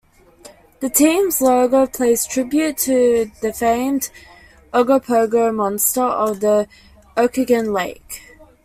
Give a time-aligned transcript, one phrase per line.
[0.79, 4.09] The team's logo pays tribute to the famed
[4.73, 6.67] Ogopogo monster, of the
[7.15, 8.23] Okanagan Lake.